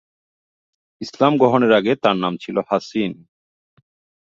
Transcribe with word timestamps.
ইসলাম 1.01 1.33
গ্রহণের 1.37 1.71
আগে 1.73 1.93
তার 1.95 2.15
নাম 2.15 2.33
ছিল 2.37 2.55
হাছিন। 2.69 3.11